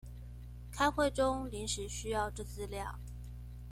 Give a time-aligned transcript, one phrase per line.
[0.73, 2.97] 開會中臨時需要之資料